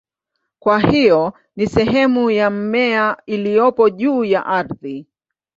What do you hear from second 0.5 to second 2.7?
Kwa hiyo ni sehemu ya